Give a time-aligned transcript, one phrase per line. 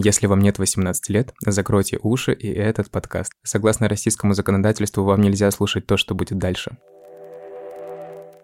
[0.00, 3.32] Если вам нет 18 лет, закройте уши и этот подкаст.
[3.42, 6.78] Согласно российскому законодательству, вам нельзя слушать то, что будет дальше.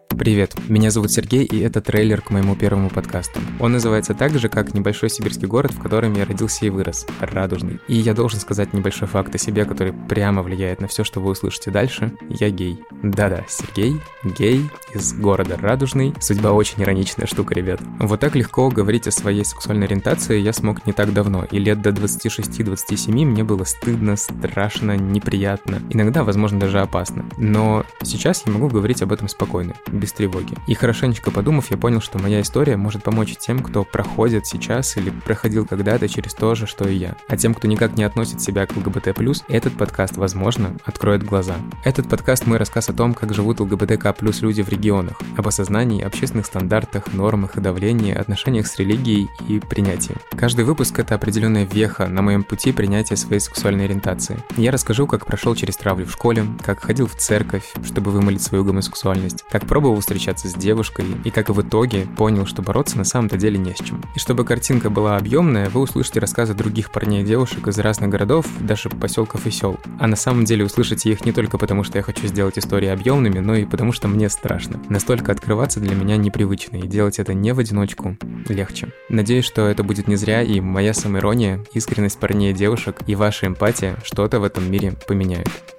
[0.09, 3.41] Привет, меня зовут Сергей, и это трейлер к моему первому подкасту.
[3.61, 7.79] Он называется так же, как небольшой сибирский город, в котором я родился и вырос– Радужный.
[7.87, 11.31] И я должен сказать небольшой факт о себе, который прямо влияет на все, что вы
[11.31, 12.13] услышите дальше.
[12.29, 12.81] Я гей.
[13.03, 16.15] Да-да, Сергей, гей, из города Радужный.
[16.21, 17.81] Судьба очень ироничная штука, ребят.
[17.99, 21.83] Вот так легко говорить о своей сексуальной ориентации я смог не так давно, и лет
[21.83, 27.25] до 26-27 мне было стыдно, страшно, неприятно, иногда, возможно, даже опасно.
[27.39, 30.57] Но сейчас я могу говорить об этом спокойно, без тревоги.
[30.67, 35.11] И хорошенечко подумав, я понял, что моя история может помочь тем, кто проходит сейчас или
[35.11, 37.17] проходил когда-то через то же, что и я.
[37.29, 39.09] А тем, кто никак не относит себя к ЛГБТ+,
[39.49, 41.55] этот подкаст, возможно, откроет глаза.
[41.85, 46.03] Этот подкаст– мой рассказ о том, как живут ЛГБТК плюс люди в регионах, об осознании,
[46.03, 50.15] общественных стандартах, нормах и давлении, отношениях с религией и принятии.
[50.37, 54.37] Каждый выпуск– это определенная веха на моем пути принятия своей сексуальной ориентации.
[54.59, 58.63] Я расскажу, как прошел через травлю в школе, как ходил в церковь, чтобы вымолить свою
[58.63, 63.39] гомосексуальность, как пробовал встречаться с девушкой и как в итоге понял, что бороться на самом-то
[63.39, 64.03] деле не с чем.
[64.15, 68.45] И чтобы картинка была объемная, вы услышите рассказы других парней и девушек из разных городов,
[68.61, 69.81] даже поселков и сел.
[69.99, 73.39] А на самом деле услышите их не только потому, что я хочу сделать истории объемными,
[73.39, 74.74] но и потому, что мне страшно.
[74.89, 78.17] Настолько открываться для меня непривычно, и делать это не в одиночку
[78.49, 78.89] легче.
[79.09, 83.47] Надеюсь, что это будет не зря, и моя самоирония, искренность парней и девушек и ваша
[83.47, 85.74] эмпатия что-то в этом мире поменяют.